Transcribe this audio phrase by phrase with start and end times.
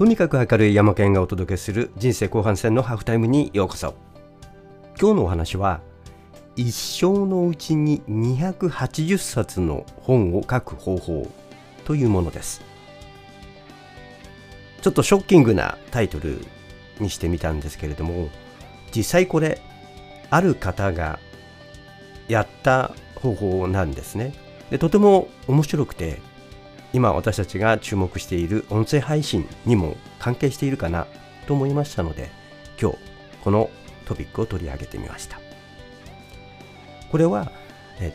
[0.00, 3.94] とにかく明るい山県がお届けする人生後半戦のハーフタイムにようこそ。
[4.98, 5.82] 今日のお話は
[6.56, 11.30] 一生のうちに280冊の本を書く方法
[11.84, 12.62] というものです。
[14.80, 16.46] ちょっとショッキングなタイトル
[16.98, 18.30] にしてみたんですけれども
[18.96, 19.60] 実際これ
[20.30, 21.18] ある方が
[22.26, 24.32] やった方法なんですね。
[24.70, 26.22] でとても面白くて
[26.92, 31.06] 今私たちが注目している音声配信にも関係しているかな
[31.46, 32.30] と思いましたので
[32.80, 32.98] 今日
[33.42, 33.70] この
[34.06, 35.38] トピックを取り上げてみました。
[37.10, 37.50] これは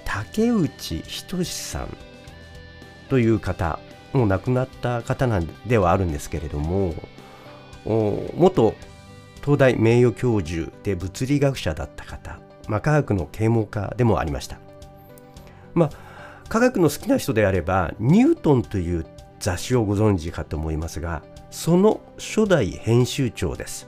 [0.03, 1.97] 竹内仁さん
[3.09, 3.79] という方
[4.13, 6.95] もう亡くなった方なんではあるんですけれども
[7.85, 8.73] 元
[9.43, 14.57] 東大名誉教授で物理学者だった方、まあ、科学の啓蒙家でもありました。
[15.73, 16.04] まあ
[16.49, 19.05] 科学の好きな人であればニュートンという
[19.39, 23.87] 雑誌をご存知かと思いますがその初代編集長です。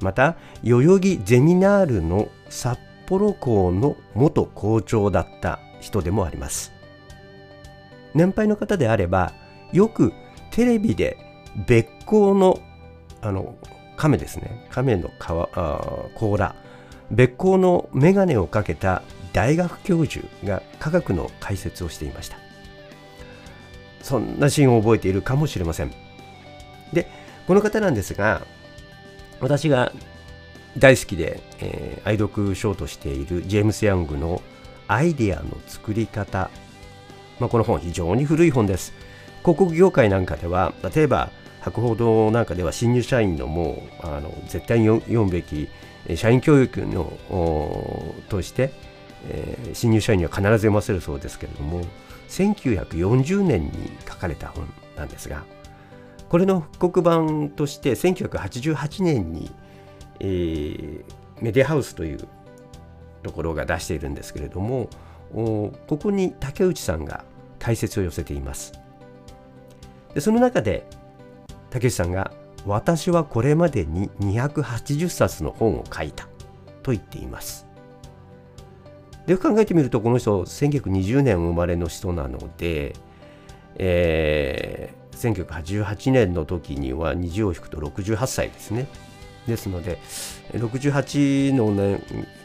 [0.00, 6.72] また代々木ゼミナールの札幌校の元校長だった人でもあります。
[8.14, 9.32] 年配の方であれば
[9.72, 10.12] よく
[10.50, 11.16] テレビで
[11.66, 12.60] 別光の
[13.22, 13.56] あの
[13.96, 14.66] 亀ですね。
[14.70, 15.10] 亀の
[16.14, 16.54] 甲羅。
[17.10, 22.36] 別光の眼鏡をかけた大学教授が科学の解説をしていました。
[24.02, 25.92] そんなシーンを覚えているかもしれません。
[26.92, 27.08] で
[27.46, 28.42] この方なんですが
[29.40, 29.92] 私が
[30.78, 34.42] 大好きで、えー、愛読書としているジェームス・ヤングの
[34.88, 36.50] アイデアの作り方、
[37.38, 38.92] まあ、この本非常に古い本です。
[39.40, 45.68] 広告業界なんかでは例えば博報堂なんかでは新入社員のもうあの絶対に読むべき
[46.16, 47.12] 社員教育の
[48.28, 48.72] として、
[49.28, 51.82] えー、新入社員には必ず読ませるそうですけれども
[52.28, 53.70] 1940年に
[54.08, 55.44] 書かれた本なんですが
[56.28, 59.50] これの復刻版として1988年に、
[60.20, 61.04] えー、
[61.40, 62.26] メディアハウスという
[63.22, 64.88] ところが出しているんですけれども
[65.32, 67.24] ここに竹内さんが
[67.58, 68.72] 解説を寄せています
[70.14, 70.86] でその中で
[71.70, 72.32] 竹内さんが
[72.66, 76.28] 私はこれまでに280冊の本を書いた
[76.82, 77.71] と言っています。
[79.26, 82.94] で考えてみるとこの人1920年生まれの人なので、
[83.76, 88.86] えー、1988年の時には20を引くと68歳ですね。
[89.46, 89.98] ですので
[90.52, 92.00] 68の年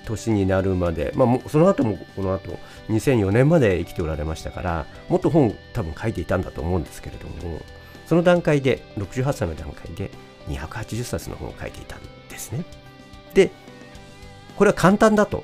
[0.06, 2.58] 年になるまで、まあ、その後もこの後
[2.90, 7.60] 2004年まで生きておられましたからもっと本多分書いていたんだと思うんですけれども
[8.06, 10.10] その段階で68歳の段階で
[10.48, 12.00] 280冊の本を書いていたん
[12.30, 12.64] ですね。
[13.34, 13.52] で
[14.56, 15.44] これは簡単だと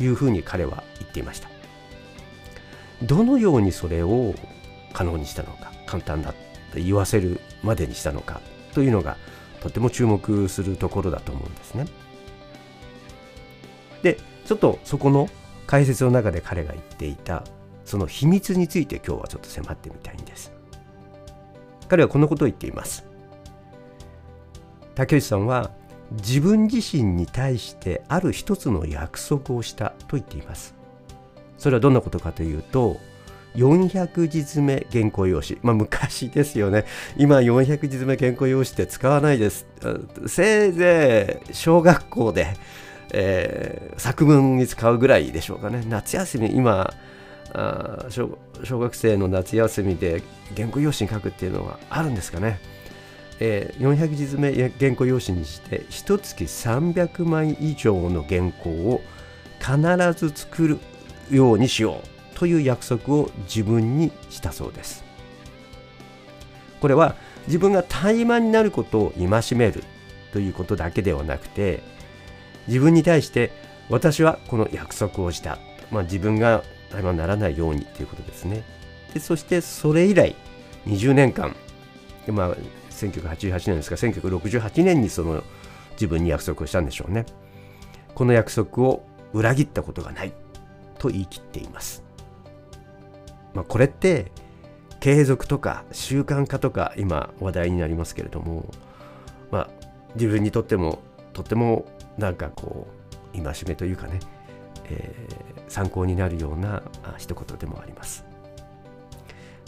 [0.00, 1.48] いうふうに彼は言っていました。
[3.02, 4.34] どのようにそれを
[4.92, 6.36] 可能にしたのか簡単だと
[6.76, 8.40] 言わせるまでにしたのか
[8.72, 9.16] というのが
[9.60, 11.86] とても注目するところだと思うんですね。
[14.02, 15.28] でちょっとそこの
[15.66, 17.44] 解説の中で彼が言っていた
[17.84, 20.52] その秘密について今日はちょっと迫ってみたいんです。
[21.88, 23.04] 彼はこのことを言っています
[24.94, 25.70] 竹内さんは
[26.12, 30.74] 自分自身に対してある一つの約束をしたと言っています。
[31.58, 32.98] それはどんなことかというと
[33.56, 36.84] 400字詰め原稿用紙、まあ、昔ですよね。
[37.16, 39.66] 今400字詰め原稿用紙って使わないです。
[40.26, 42.54] せいぜい小学校で、
[43.12, 45.84] えー、作文に使うぐらいでしょうかね。
[45.88, 46.92] 夏休み今
[47.52, 48.36] あ小
[48.78, 50.22] 学生の夏休みで
[50.56, 52.58] 原稿用紙に書くっていうのはあるんですかね、
[53.40, 59.02] えー、400字詰め原稿用紙にして一月300枚以上の原稿を
[59.58, 59.80] 必
[60.16, 60.78] ず作る
[61.30, 62.00] ようにしよ
[62.34, 65.04] うという約束を自分にしたそうです。
[66.80, 69.82] これは自分が怠慢になることを戒める
[70.32, 71.82] ということだけではなくて
[72.66, 73.52] 自分に対して
[73.88, 75.58] 私はこの約束をした、
[75.90, 78.62] まあ、自分が怠慢にならないようにということですね。
[79.12, 80.34] でそしてそれ以来
[80.86, 81.54] 20年間、
[82.26, 82.56] まあ、
[82.94, 85.42] 1988年ですか1968年にその
[85.92, 87.26] 自分に約束をしたんでしょうね
[88.14, 90.32] この約束を裏切ったことがない
[90.98, 92.04] と言い切っています、
[93.52, 94.30] まあ、これって
[95.00, 98.70] 継続とか習慣化とか今話題になりますけれども、
[99.50, 99.70] まあ、
[100.14, 101.00] 自分にとっても
[101.32, 101.84] とっても
[102.16, 102.86] なんかこ
[103.34, 104.20] う戒めというかね、
[104.84, 106.82] えー、参考になるような
[107.18, 108.24] 一言でもあります。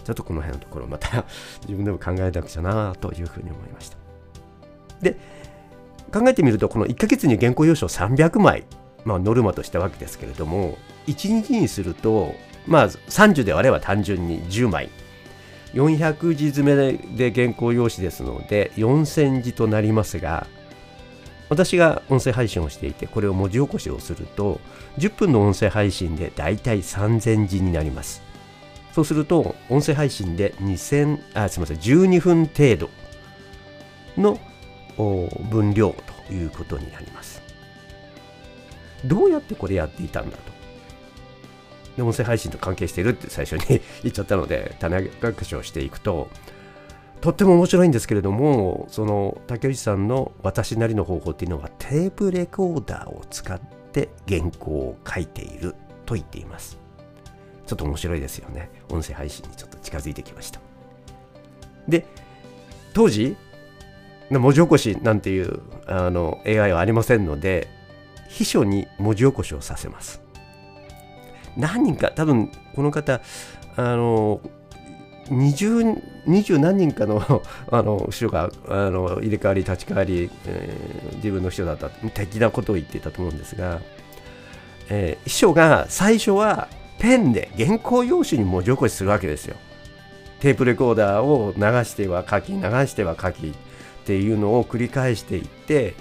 [0.06, 1.25] ちょっとこの辺のところまた
[1.67, 3.97] 自分でも考えなくちゃなというふうに思いました。
[5.03, 5.17] で
[6.12, 8.64] 考えてみるとこの1ヶ月に原稿用紙を300枚、
[9.05, 12.35] まあ、ノルマとしたわけですけれども1日にすると
[12.67, 14.88] まあ30で割れば単純に10枚
[15.75, 20.47] 400字詰めで原稿用紙ですので4000字となりますが
[21.49, 24.61] 私が音声配信をしていてこれを文字起こしをすると
[24.99, 28.23] 10分の音声配信でだいたい3000字になります
[28.96, 32.88] そうすると音声配信で2000あすみません12分程度
[34.16, 34.40] の
[35.50, 35.94] 分量
[36.26, 37.43] ということになります。
[39.04, 40.43] どうやってこれやっていたんだと。
[41.98, 46.31] で音声配信と関係しているって最初に 言っちゃったので種明かしをしていくと
[47.20, 53.60] とっても面白いんですけれどもその竹内さんの私なりの方法っていうのはテープレコーダーを使っ
[53.93, 55.75] て原稿を書いている
[56.06, 56.86] と言っています。
[57.67, 58.71] ちょっと面白いですよね。
[58.89, 60.61] 音声配信にちょっと近づいてきました。
[61.89, 62.07] で
[62.95, 63.37] 当時
[64.31, 67.69] 文字起こしなんていうあの AI はありませんので
[68.29, 70.21] 秘書に文字起こしをさせます。
[71.57, 73.21] 何人か多分この方
[73.77, 74.41] あの
[75.29, 83.81] 20, 20何人かの あの人があの入れ替わり立ち替わり、えー、自分の人だった的なことを言っていたと思うんですが、
[84.89, 89.56] えー、秘書が最初はペンで原稿用紙に文字起こしするわけですよ。
[90.40, 93.52] テープレコーダーを流しては書き流しては書きっ
[94.04, 95.94] ていうのを繰り返していって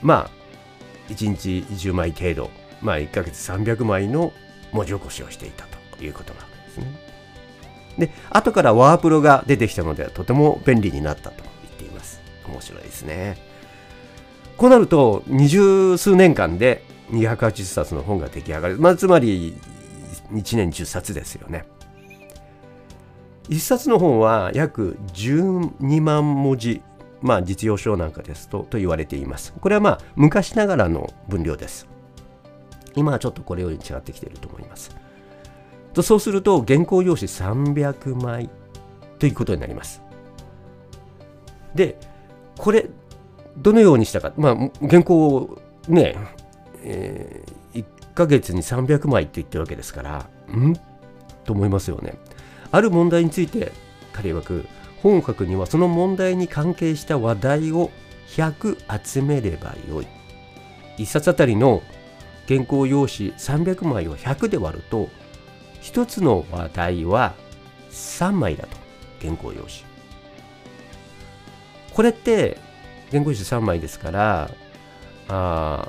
[0.00, 2.50] まあ1日10枚程度
[2.80, 4.32] まあ1ヶ月300枚の
[4.72, 5.66] 文字起こしをしていた
[5.96, 7.12] ということなんですね。
[7.98, 12.20] で、後からワープロが出てきたのでは、とても便利になったと言っています。
[12.46, 13.36] 面白いですね。
[14.56, 18.78] こうなると、二十数年間で280冊の本が出来上がる。
[18.78, 19.56] まあ、つまり、
[20.32, 21.64] 1年10冊ですよね。
[23.48, 26.82] 1冊の本は約12万文字、
[27.20, 29.52] まあ、実用書なんかですとと言われています。
[29.60, 31.86] これはまあ昔ながらの分量です。
[32.94, 34.94] 今はちょっとこれより違ってきていると思います。
[35.92, 38.48] とそうすると原稿用紙300枚
[39.18, 40.02] ということになります。
[41.74, 41.98] で
[42.58, 42.88] これ
[43.56, 45.58] どのようにしたか、まあ、原稿を
[45.88, 46.16] ね、
[46.82, 47.52] えー、
[48.12, 50.74] 1ヶ月に300枚って言ってるわけですからん？
[51.44, 52.14] と思いますよね。
[52.70, 53.72] ある問題について
[54.12, 54.66] 彼曰く
[55.02, 57.90] 本を書くにはその問題に関係した話題を
[58.28, 60.06] 100集めればよい。
[60.98, 61.82] 1冊あたりの
[62.46, 65.08] 原稿用紙300枚を100で割ると
[65.80, 67.34] 一つの話題は
[67.90, 68.76] 3枚だと
[69.20, 69.70] 原稿用紙
[71.92, 72.58] これって
[73.10, 74.50] 原稿用紙3枚ですから
[75.28, 75.88] あ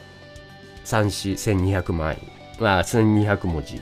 [0.85, 2.17] 3四1200枚。
[2.59, 3.81] まあ1200文字。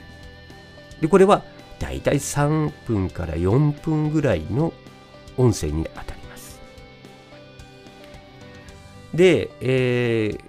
[1.00, 1.42] でこれは
[1.78, 4.72] だいたい3分から4分ぐらいの
[5.36, 6.60] 音声に当たります。
[9.12, 10.40] で、えー、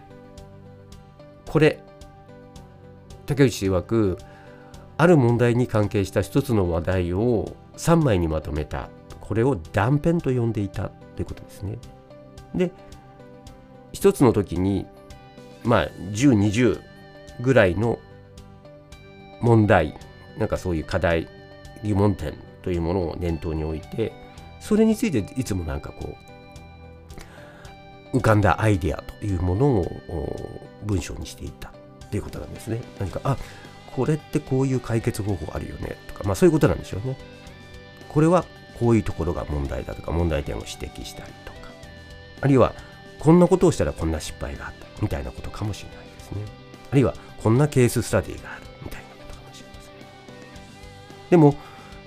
[1.52, 1.80] これ
[3.26, 4.18] 竹内曰く
[4.98, 8.90] ある問題に関係した一つの話題を3枚にまとめた。
[9.22, 11.78] これを断片と呼んでいたということですね。
[12.54, 12.72] で
[13.92, 14.86] 一つの時に
[15.64, 16.82] まあ1020
[17.42, 18.00] ぐらいの
[19.42, 19.98] 問題
[20.38, 21.28] なんかそういう課題
[21.84, 24.14] 疑問点というものを念頭に置いて
[24.60, 26.16] それについていつもなんかこ
[28.14, 29.86] う浮かんだアイデアというものを
[30.86, 31.74] 文章にしていった
[32.12, 32.80] ということなんですね。
[33.00, 33.38] 何かあ
[33.96, 37.18] これってこういう解決方法あるよねとか、まあそういうことなんでしょうね。
[38.10, 38.46] これは
[38.80, 41.70] こういうところが問題だとか問題点を指摘したりとか、
[42.42, 42.74] あるいは
[43.24, 46.42] こんなことをしたらこんな失敗があったみたいなことかもしれないですね。
[46.92, 49.94] あるいはこんなケーススタディがあるみたいなことかもしれません。
[51.30, 51.56] でも、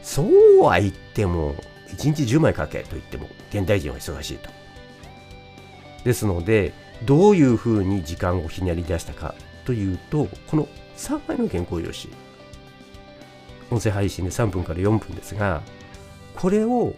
[0.02, 1.54] そうは言っても、
[1.88, 4.50] 1日10枚書けと言っても現代人は忙しいと。
[6.04, 12.12] ですので、どういうふうに時間をひねり出したかというと、この3枚の原稿用紙
[13.70, 15.62] 音声配信で3分から4分ですが
[16.34, 16.94] これを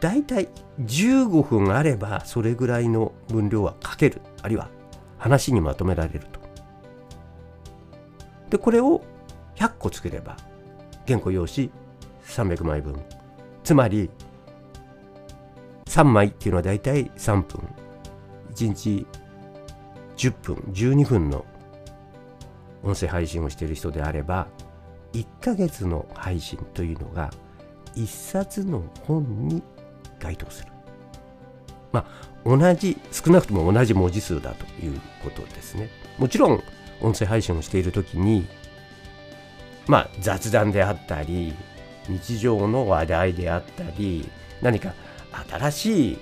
[0.00, 0.48] だいたい
[0.80, 4.68] 15分あればそれぐらいの分量は書けるあるいは
[5.18, 6.40] 話にまとめられると。
[8.50, 9.02] でこれを
[9.56, 10.36] 100個作れば
[11.06, 11.70] 原稿用紙
[12.26, 13.00] 300枚分。
[13.62, 14.10] つまり
[15.86, 17.60] 3枚っていうのはだいたい3分。
[18.54, 19.06] 1日
[20.16, 21.44] 10分12分の
[22.82, 24.48] 音声配信をしている人であれば
[25.12, 27.30] 1ヶ月の配信というのが
[27.94, 29.62] 1冊の本に
[30.18, 30.69] 該当する。
[31.92, 35.88] まあ同じ少なくとも同じ文字数だということですね。
[36.18, 36.62] もちろん
[37.00, 38.46] 音声配信をしている時に
[39.86, 41.54] まあ雑談であったり
[42.08, 44.28] 日常の話題であったり
[44.60, 44.94] 何か
[45.48, 46.18] 新しい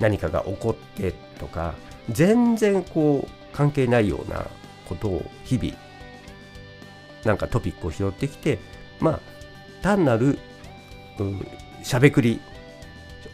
[0.00, 1.74] 何かが起こってとか
[2.10, 4.46] 全然こう関係ないような
[4.88, 5.74] ことを日々
[7.24, 8.58] なんかトピックを拾ってきて
[9.00, 9.20] まあ
[9.82, 10.38] 単なる
[11.82, 12.40] しゃべくり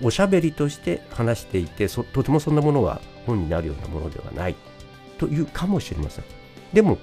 [0.03, 4.57] おしゃべりとして話していてとてもそんなものは本になるようなものではない。
[5.19, 6.25] というかもしれません。
[6.73, 6.99] でも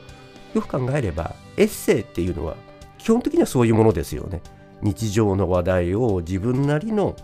[0.53, 2.55] よく考えればエッセイっていうのは
[2.97, 4.41] 基本的にはそういうものですよね。
[4.81, 7.15] 日常の話題を自分なりの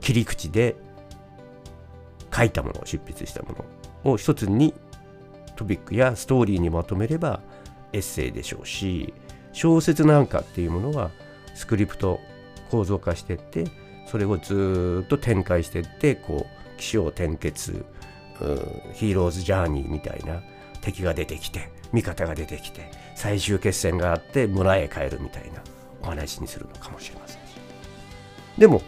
[0.00, 0.76] 切り口で
[2.34, 3.50] 書いたもの執筆したも
[4.04, 4.12] の。
[4.12, 4.74] を一つに
[5.56, 7.40] トピックやストーリーにまとめれば
[7.92, 9.12] エッセイでしょうし
[9.52, 11.10] 小説なんかっていうものは
[11.54, 12.18] スクリプト
[12.70, 13.64] 構造化してって
[14.10, 17.84] それをずっと展開していってこう起承転結
[18.94, 20.42] ヒーローズジャーニーみたいな
[20.80, 25.62] 敵が出てきて味方が出てきて最終決戦があって村へ帰るみたいな
[26.02, 27.40] お話にするのかもしれません
[28.58, 28.82] でも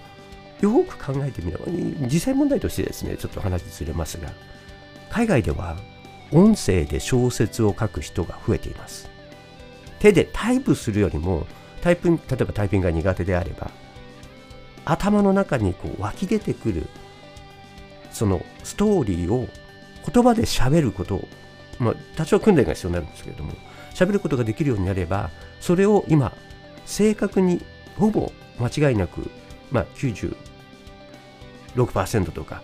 [0.61, 1.67] よく考えてみれば
[2.13, 4.31] 実際問題としてですねちょっと話ずれますが
[5.11, 5.77] 海外では
[6.33, 9.11] 音声で小説を書く人が増えています。
[9.99, 11.47] 手でタイプするよりも
[11.83, 13.71] タイプ例えばタイピングが苦手であれば
[14.85, 16.87] 頭の中にこう湧き出てくる
[18.11, 19.49] そのストーリーを
[20.13, 21.29] 言葉で喋ることを、
[21.79, 23.53] まあ、多少訓練が必要になるんですけれども
[23.95, 26.33] 喋ることができるようになればそれを今
[26.85, 27.65] 正確に
[27.97, 29.31] ほぼ間違いなく、
[29.71, 32.63] まあ、96%とか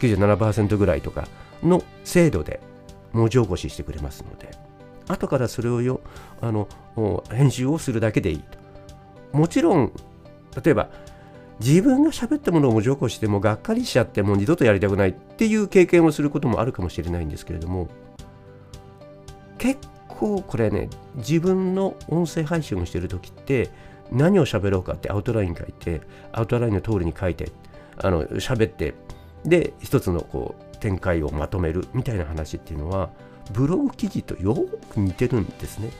[0.00, 1.28] 97%ぐらいとか
[1.62, 2.60] の精度で
[3.12, 4.50] 文字起こししてくれますので
[5.08, 6.00] 後からそれをよ
[6.40, 6.68] あの
[7.30, 8.58] 編集をするだけでいいと。
[9.32, 9.92] もちろん
[10.62, 10.88] 例えば
[11.60, 17.88] 自分が喋ったものを文字起こしてもがっかりしちゃってもう二度とやりたくないっていう経験をすることもあるかもしれないんですけれども
[19.58, 23.70] 結構これね自分の音声配信をしてる時って
[24.12, 27.50] 何を喋ろうかってアウトライン書いてアウトラインの通りに書いて
[27.98, 28.94] あの喋って
[29.44, 33.10] で一つのこう展開をまとめるみたいな話っていうのは
[33.52, 34.54] ブログ記事とよ
[34.90, 35.90] く似てるんですね。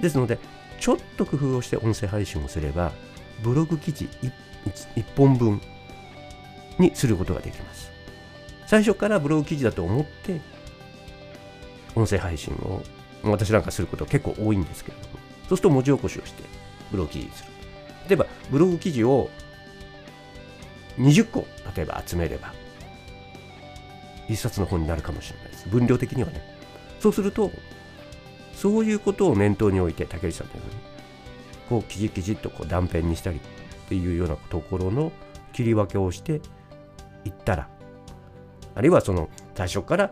[0.00, 0.38] ですので
[0.80, 2.92] ちょっと工夫をして音声配信をすれば
[3.42, 4.32] ブログ記事 1,
[4.66, 5.60] 1本分
[6.78, 7.90] にすることができます。
[8.66, 10.40] 最初からブログ記事だと思って
[11.94, 12.82] 音声配信を
[13.22, 16.42] 私なんかすること結構多いんですけれどもそうすると文字起こしをして
[16.90, 17.50] ブログ記事にする。
[18.08, 19.30] 例えばブログ記事を
[20.98, 22.52] 20個例えば集めれば
[24.28, 25.68] 一冊の本になるかもしれないです。
[25.68, 26.42] 分量的にはね。
[27.00, 27.50] そうすると
[28.54, 30.80] そういうことを念頭に置いて竹内さんのように
[31.68, 33.40] こうきじきじっとこう断片にしたり
[33.92, 35.12] っていうようなところの
[35.52, 36.40] 切り分けをして
[37.26, 37.68] いったら
[38.74, 40.10] あるいはその最初から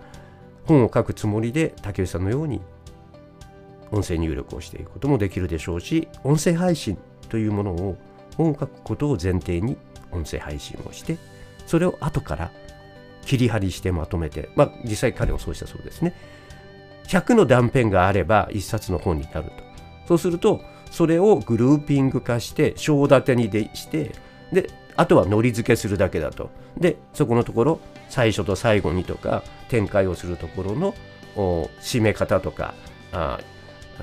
[0.67, 2.61] 本を書くつもりで竹内さんのように
[3.91, 6.99] 音声入力をしていくこともできるでしょうし音声配信
[7.31, 7.97] というものを
[8.37, 9.79] 本を書くことを前提に
[10.13, 11.17] 音声配信をして
[11.67, 12.53] それを後から
[13.25, 16.15] 切り張りしてまとめてまあ実際彼もそうしたそうですね。
[17.07, 19.53] 100の断片があれば1冊の本になると。
[20.07, 20.61] そうすると
[20.91, 24.13] それをグルーピング化して章立てにでして
[24.53, 26.51] であとはのり付けするだけだと。
[26.77, 30.95] でそこのところ最初と最後にとか展開をするところの
[31.81, 32.75] 締め方とか
[33.13, 33.41] あ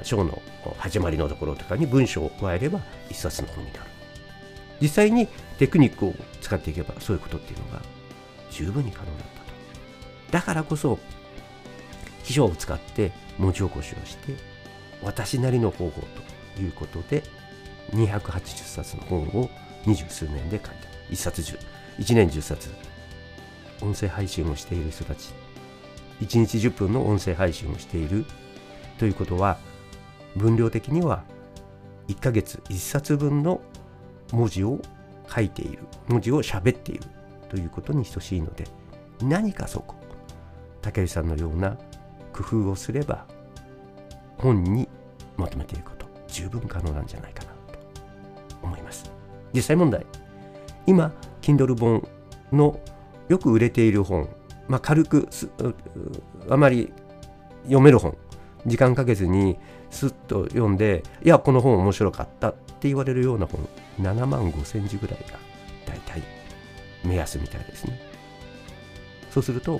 [0.03, 0.41] 章の
[0.77, 3.83] 始まりのところとかに文章を加えれば一冊の本になる。
[4.79, 5.27] 実際に
[5.57, 7.81] テクニックを使っていけばそういうことっていうのが
[8.51, 10.31] 十分に可能だったと。
[10.31, 10.99] だからこそ
[12.23, 14.35] 秘書を使って文字起こしをして
[15.01, 16.07] 私なりの方法と
[16.61, 17.23] いうことで
[17.91, 19.49] 280冊の本を
[19.85, 20.87] 二十数年で書いた。
[21.09, 21.59] 1冊10
[21.99, 22.69] 1年10冊。
[23.81, 25.33] 音声配信をしている人たち。
[26.21, 28.25] 1日10分の音声配信をしている。
[28.97, 29.57] ということは
[30.35, 31.23] 分量的には
[32.07, 33.61] 1ヶ月1冊分の
[34.31, 34.81] 文字を
[35.33, 35.79] 書いている。
[36.07, 37.03] 文字を喋っている。
[37.49, 38.65] ということに等しいので
[39.21, 39.95] 何かそこ
[40.81, 41.77] 竹内さんのような
[42.33, 43.25] 工夫をすれば
[44.37, 44.89] 本に
[45.37, 45.96] まとめていく。
[46.27, 47.79] 十分可能なんじゃないかなと
[48.61, 49.11] 思います。
[49.53, 50.05] 実際問題
[50.85, 52.07] 今 Kindle 本
[52.51, 52.79] の
[53.27, 54.29] よく売れている本、
[54.67, 55.27] まあ、軽く
[56.49, 56.91] あまり
[57.63, 58.15] 読める本
[58.65, 59.57] 時間かけずに
[59.89, 63.67] スッと読んでいやこの本面白かったって言われるような本
[63.99, 65.39] 7万5千字ぐらいが
[65.85, 66.21] 大体
[67.03, 67.99] 目安みたいですね。
[69.31, 69.79] そうすると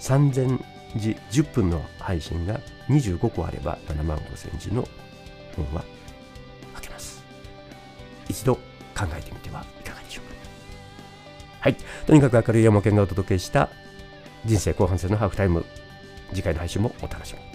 [0.00, 0.62] 3000
[0.96, 4.86] 字10分の配信が25個あれば7万5千字の
[5.56, 5.84] 本は
[6.74, 7.24] 書けます。
[8.28, 8.60] 一度考
[9.16, 10.34] えてみてはいかがでしょうか。
[11.60, 11.76] はい。
[12.06, 13.70] とにかく明るい山県がお届けした
[14.44, 15.64] 人生後半戦のハーフタイム。
[16.30, 17.53] 次回の配信もお楽しみに。